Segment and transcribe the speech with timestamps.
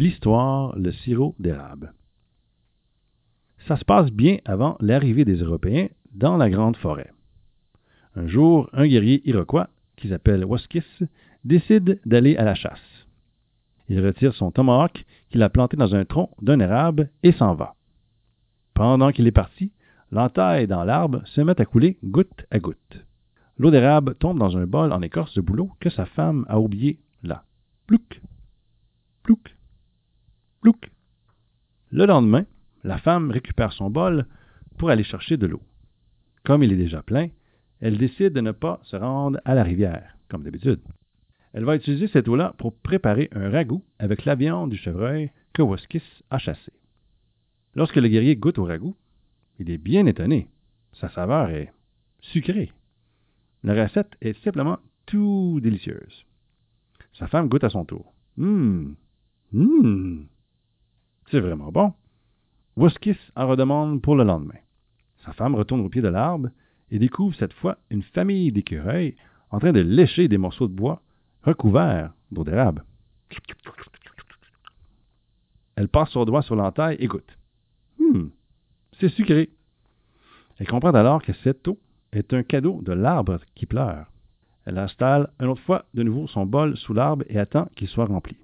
[0.00, 1.92] L'histoire, le sirop d'érable.
[3.68, 7.12] Ça se passe bien avant l'arrivée des Européens dans la grande forêt.
[8.16, 10.86] Un jour, un guerrier iroquois, qui s'appelle Waskis,
[11.44, 13.06] décide d'aller à la chasse.
[13.90, 17.74] Il retire son tomahawk qu'il a planté dans un tronc d'un érable et s'en va.
[18.72, 19.70] Pendant qu'il est parti,
[20.12, 23.04] l'entaille dans l'arbre se met à couler goutte à goutte.
[23.58, 26.98] L'eau d'érable tombe dans un bol en écorce de bouleau que sa femme a oublié
[27.22, 27.44] là.
[27.86, 28.22] Plouc,
[29.22, 29.54] plouc,
[30.60, 30.90] plouc.
[31.92, 32.46] Le lendemain,
[32.84, 34.26] la femme récupère son bol
[34.78, 35.62] pour aller chercher de l'eau.
[36.44, 37.28] Comme il est déjà plein,
[37.80, 40.80] elle décide de ne pas se rendre à la rivière, comme d'habitude.
[41.52, 45.62] Elle va utiliser cette eau-là pour préparer un ragoût avec la viande du chevreuil que
[45.62, 46.72] Woskis a chassé.
[47.74, 48.96] Lorsque le guerrier goûte au ragoût,
[49.58, 50.48] il est bien étonné.
[50.92, 51.72] Sa saveur est
[52.20, 52.72] sucrée.
[53.64, 56.24] La recette est simplement tout délicieuse.
[57.14, 58.12] Sa femme goûte à son tour.
[58.38, 58.94] Hum,
[59.52, 60.09] hum,
[61.30, 61.92] c'est vraiment bon.
[62.76, 64.58] Woskis en redemande pour le lendemain.
[65.24, 66.48] Sa femme retourne au pied de l'arbre
[66.90, 69.16] et découvre cette fois une famille d'écureuils
[69.50, 71.02] en train de lécher des morceaux de bois
[71.42, 72.84] recouverts d'eau d'érable.
[75.76, 77.38] Elle passe son doigt sur l'entaille et goûte.
[78.00, 78.30] Hum,
[78.98, 79.50] c'est sucré.
[80.58, 81.78] Elle comprend alors que cette eau
[82.12, 84.06] est un cadeau de l'arbre qui pleure.
[84.66, 88.04] Elle installe une autre fois de nouveau son bol sous l'arbre et attend qu'il soit
[88.04, 88.36] rempli.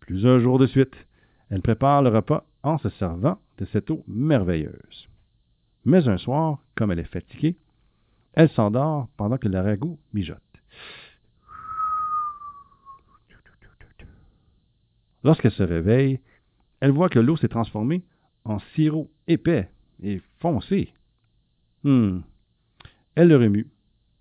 [0.00, 0.94] Plusieurs jours de suite,
[1.52, 5.08] elle prépare le repas en se servant de cette eau merveilleuse.
[5.84, 7.58] Mais un soir, comme elle est fatiguée,
[8.32, 10.40] elle s'endort pendant que le ragoût mijote.
[15.24, 16.20] Lorsqu'elle se réveille,
[16.80, 18.02] elle voit que l'eau s'est transformée
[18.44, 19.68] en sirop épais
[20.02, 20.94] et foncé.
[21.84, 22.22] Hum.
[23.14, 23.68] Elle le remue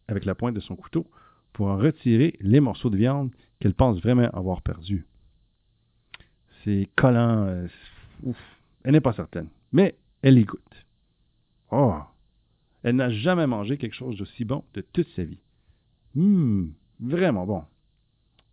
[0.09, 1.07] avec la pointe de son couteau
[1.53, 5.07] pour en retirer les morceaux de viande qu'elle pense vraiment avoir perdus.
[6.63, 7.45] C'est collant.
[7.47, 7.67] Euh.
[8.83, 10.85] Elle n'est pas certaine, mais elle y goûte.
[11.71, 11.95] Oh!
[12.83, 15.39] Elle n'a jamais mangé quelque chose d'aussi bon de toute sa vie.
[16.15, 17.63] Hum, vraiment bon.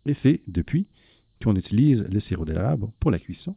[0.05, 0.87] Et c'est depuis
[1.43, 3.55] qu'on utilise le sirop d'érable pour la cuisson